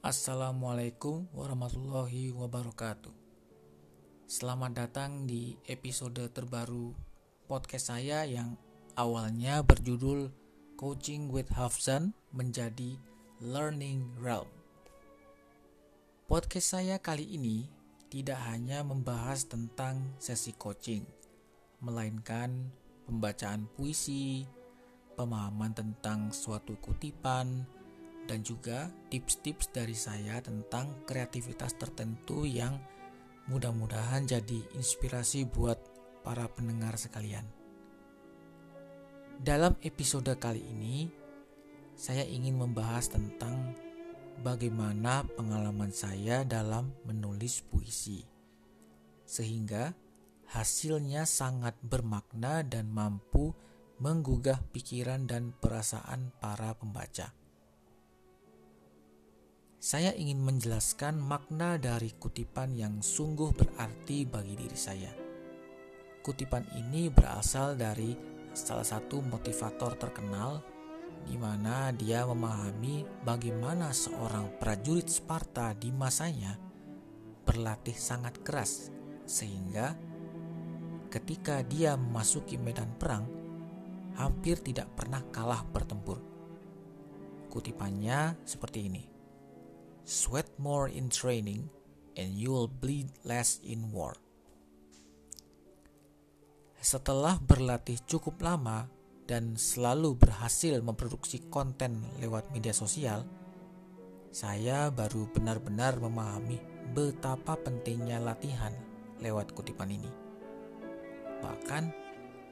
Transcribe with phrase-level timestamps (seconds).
[0.00, 3.12] Assalamualaikum warahmatullahi wabarakatuh.
[4.24, 6.96] Selamat datang di episode terbaru
[7.44, 8.56] podcast saya yang
[8.96, 10.32] awalnya berjudul
[10.80, 12.96] Coaching with Hafzan menjadi
[13.44, 14.48] Learning Realm.
[16.24, 17.68] Podcast saya kali ini
[18.08, 21.04] tidak hanya membahas tentang sesi coaching,
[21.84, 22.72] melainkan
[23.04, 24.48] pembacaan puisi,
[25.12, 27.68] pemahaman tentang suatu kutipan,
[28.30, 32.78] dan juga tips-tips dari saya tentang kreativitas tertentu yang
[33.50, 35.82] mudah-mudahan jadi inspirasi buat
[36.22, 37.42] para pendengar sekalian.
[39.34, 41.10] Dalam episode kali ini,
[41.98, 43.74] saya ingin membahas tentang
[44.46, 48.22] bagaimana pengalaman saya dalam menulis puisi,
[49.26, 49.90] sehingga
[50.54, 53.50] hasilnya sangat bermakna dan mampu
[53.98, 57.39] menggugah pikiran dan perasaan para pembaca
[59.80, 65.08] saya ingin menjelaskan makna dari kutipan yang sungguh berarti bagi diri saya.
[66.20, 68.12] Kutipan ini berasal dari
[68.52, 70.60] salah satu motivator terkenal
[71.24, 76.60] di mana dia memahami bagaimana seorang prajurit Sparta di masanya
[77.48, 78.92] berlatih sangat keras
[79.24, 79.96] sehingga
[81.08, 83.24] ketika dia memasuki medan perang
[84.20, 86.20] hampir tidak pernah kalah bertempur.
[87.48, 89.09] Kutipannya seperti ini.
[90.10, 91.70] Sweat more in training,
[92.18, 94.18] and you will bleed less in war.
[96.82, 98.90] Setelah berlatih cukup lama
[99.30, 103.22] dan selalu berhasil memproduksi konten lewat media sosial,
[104.34, 106.58] saya baru benar-benar memahami
[106.90, 108.74] betapa pentingnya latihan
[109.22, 110.10] lewat kutipan ini.
[111.38, 111.84] Bahkan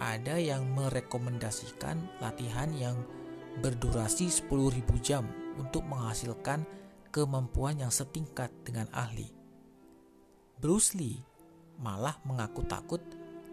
[0.00, 2.96] ada yang merekomendasikan latihan yang
[3.60, 4.48] berdurasi 10.000
[5.04, 5.28] jam
[5.60, 6.64] untuk menghasilkan
[7.12, 9.28] kemampuan yang setingkat dengan ahli.
[10.56, 11.20] Bruce Lee
[11.76, 13.04] malah mengaku takut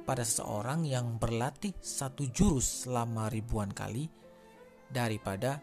[0.07, 4.07] pada seseorang yang berlatih satu jurus selama ribuan kali
[4.87, 5.59] daripada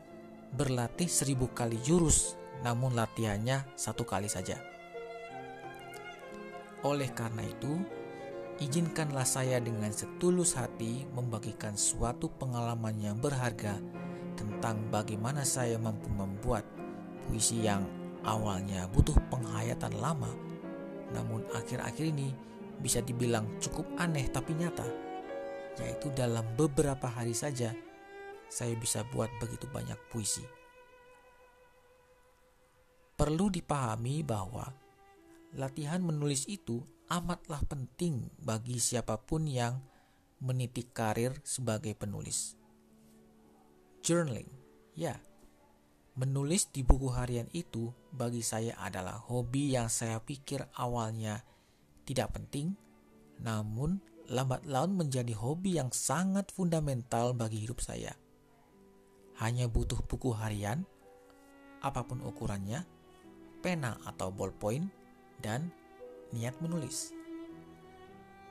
[0.52, 4.60] berlatih seribu kali jurus namun latihannya satu kali saja.
[6.84, 7.80] Oleh karena itu,
[8.60, 13.80] izinkanlah saya dengan setulus hati membagikan suatu pengalaman yang berharga
[14.36, 16.75] tentang bagaimana saya mampu membuat
[17.26, 17.82] Puisi yang
[18.22, 20.30] awalnya butuh penghayatan lama,
[21.10, 22.30] namun akhir-akhir ini
[22.78, 24.86] bisa dibilang cukup aneh tapi nyata,
[25.82, 27.74] yaitu dalam beberapa hari saja
[28.46, 30.44] saya bisa buat begitu banyak puisi.
[33.16, 34.68] Perlu dipahami bahwa
[35.56, 39.80] latihan menulis itu amatlah penting bagi siapa pun yang
[40.44, 42.54] meniti karir sebagai penulis.
[44.04, 44.52] Journaling,
[44.94, 45.16] ya,
[46.16, 51.44] Menulis di buku harian itu bagi saya adalah hobi yang saya pikir awalnya
[52.08, 52.72] tidak penting,
[53.44, 58.16] namun lambat laun menjadi hobi yang sangat fundamental bagi hidup saya.
[59.44, 60.88] Hanya butuh buku harian,
[61.84, 62.88] apa pun ukurannya,
[63.60, 64.88] pena atau ballpoint,
[65.44, 65.68] dan
[66.32, 67.12] niat menulis.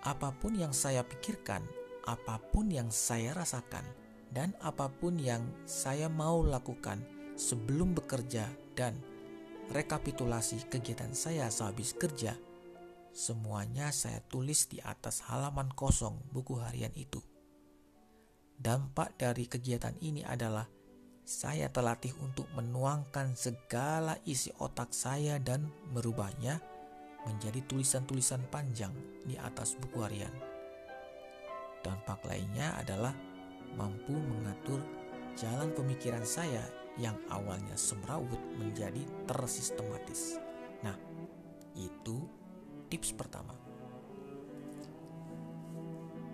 [0.05, 1.65] Apa pun yang saya pikirkan,
[2.05, 3.89] apa pun yang saya rasakan,
[4.29, 7.01] dan apa pun yang saya mau lakukan–
[7.35, 8.96] sebelum bekerja dan
[9.72, 12.35] rekapitulasi kegiatan saya sehabis kerja,
[13.12, 17.19] semuanya saya tulis di atas halaman kosong buku harian itu.
[18.56, 20.63] Dampak dari kegiatan ini adalah
[21.25, 26.62] saya terlatih untuk menuangkan segala isi otak saya dan merubahnya
[27.25, 28.94] menjadi tulisan-tulisan panjang
[29.25, 30.31] di atas buku harian.
[31.81, 33.12] Dampak lainnya adalah
[33.74, 34.79] mampu mengatur
[35.35, 36.63] jalan pemikiran saya
[36.95, 40.39] yang awalnya semrawut menjadi tersistematis.
[40.83, 40.95] Nah,
[41.75, 42.23] itu
[42.88, 43.56] tips pertama.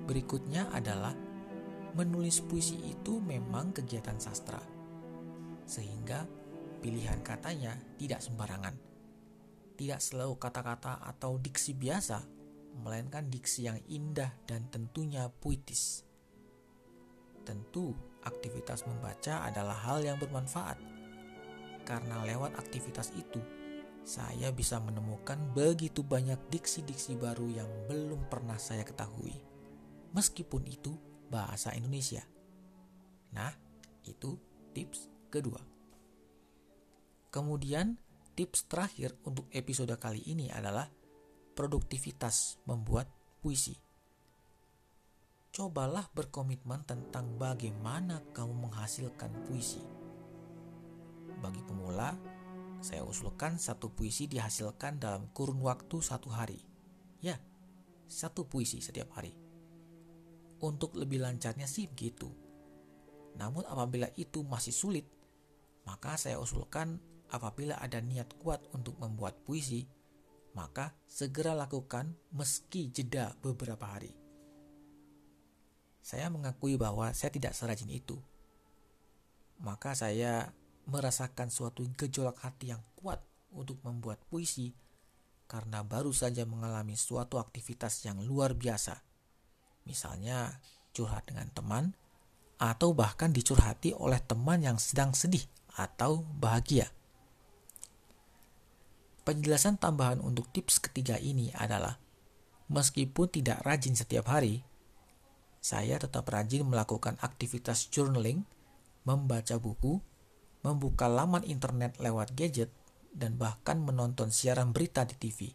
[0.05, 1.13] Berikutnya adalah
[1.97, 4.61] menulis puisi itu memang kegiatan sastra.
[5.65, 6.25] Sehingga
[6.81, 8.75] pilihan katanya tidak sembarangan.
[9.77, 12.21] Tidak selalu kata-kata atau diksi biasa,
[12.85, 16.05] melainkan diksi yang indah dan tentunya puitis.
[17.41, 20.77] Tentu aktivitas membaca adalah hal yang bermanfaat.
[21.85, 23.41] Karena lewat aktivitas itu,
[24.01, 29.33] saya bisa menemukan begitu banyak diksi-diksi baru yang belum pernah saya ketahui.
[30.13, 30.97] Meskipun itu
[31.29, 32.21] bahasa Indonesia.
[33.31, 33.53] Nah,
[34.05, 34.35] itu
[34.73, 35.61] tips kedua.
[37.31, 37.95] Kemudian,
[38.35, 40.89] tips terakhir untuk episode kali ini adalah
[41.55, 43.07] produktivitas membuat
[43.39, 43.90] puisi
[45.51, 49.83] cobalah berkomitmen tentang bagaimana kamu menghasilkan puisi.
[51.43, 52.15] Bagi pemula,
[52.81, 56.57] Saya usulkan satu puisi dihasilkan dalam kurun waktu satu hari.
[57.21, 57.37] Ya,
[58.09, 59.37] satu puisi setiap hari.
[60.65, 62.25] Untuk lebih lancarnya sih begitu.
[63.37, 65.05] Namun apabila itu masih sulit,
[65.85, 66.97] maka saya usulkan
[67.29, 69.85] apabila ada niat kuat untuk membuat puisi,
[70.57, 74.20] maka segera lakukan meski jeda beberapa hari.
[76.01, 78.17] Saya mengakui bahwa saya tidak serajin itu.
[79.61, 80.49] Maka saya
[80.89, 83.21] merasakan suatu gejolak hati yang kuat
[83.53, 84.73] untuk membuat puisi
[85.45, 89.03] karena baru saja mengalami suatu aktivitas yang luar biasa.
[89.85, 90.61] Misalnya
[90.95, 91.91] curhat dengan teman
[92.61, 95.43] atau bahkan dicurhati oleh teman yang sedang sedih
[95.75, 96.87] atau bahagia.
[99.21, 101.99] Penjelasan tambahan untuk tips ketiga ini adalah
[102.71, 104.63] meskipun tidak rajin setiap hari,
[105.61, 108.49] saya tetap rajin melakukan aktivitas journaling,
[109.05, 110.01] membaca buku,
[110.65, 112.73] membuka laman internet lewat gadget,
[113.13, 115.53] dan bahkan menonton siaran berita di TV.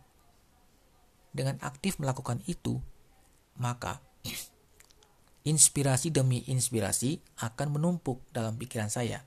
[1.35, 2.79] Dengan aktif melakukan itu,
[3.59, 3.99] maka
[5.51, 9.27] inspirasi demi inspirasi akan menumpuk dalam pikiran saya.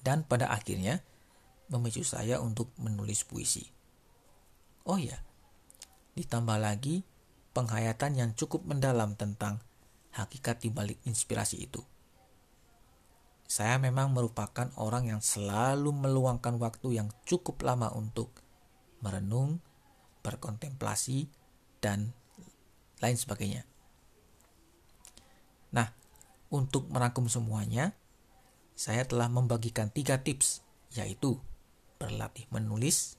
[0.00, 1.04] Dan pada akhirnya,
[1.68, 3.68] memicu saya untuk menulis puisi.
[4.86, 5.18] Oh ya,
[6.16, 7.04] ditambah lagi
[7.56, 9.64] penghayatan yang cukup mendalam tentang
[10.12, 11.80] hakikat di balik inspirasi itu.
[13.48, 18.28] Saya memang merupakan orang yang selalu meluangkan waktu yang cukup lama untuk
[19.00, 19.64] merenung,
[20.20, 21.32] berkontemplasi,
[21.80, 22.12] dan
[23.00, 23.64] lain sebagainya.
[25.72, 25.88] Nah,
[26.52, 27.96] untuk merangkum semuanya,
[28.76, 30.60] saya telah membagikan tiga tips,
[30.92, 31.40] yaitu
[31.96, 33.16] berlatih menulis,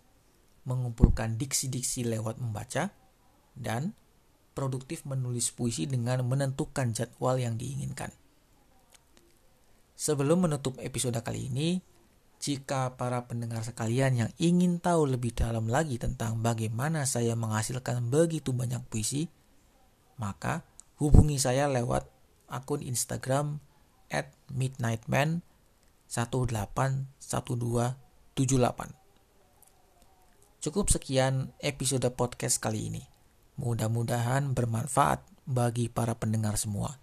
[0.68, 2.92] mengumpulkan diksi-diksi lewat membaca,
[3.56, 3.95] dan
[4.57, 8.09] produktif menulis puisi dengan menentukan jadwal yang diinginkan.
[9.94, 11.77] Sebelum menutup episode kali ini,
[12.42, 18.54] jika para pendengar sekalian yang ingin tahu lebih dalam lagi tentang bagaimana saya menghasilkan begitu
[18.54, 19.30] banyak puisi,
[20.18, 20.65] maka
[20.98, 22.09] hubungi saya lewat
[22.50, 23.62] akun Instagram
[24.09, 25.42] at midnightman
[26.09, 27.94] 181278.
[30.57, 33.17] Cukup sekian episode podcast kali ini.
[33.57, 37.01] Mudah-mudahan bermanfaat bagi para pendengar semua.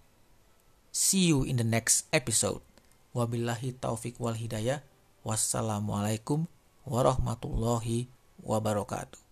[0.95, 2.63] See you in the next episode.
[3.11, 4.87] Wabillahi taufik wal hidayah.
[5.27, 6.47] Wassalamualaikum
[6.87, 8.07] warahmatullahi
[8.45, 9.24] wabarakatuh.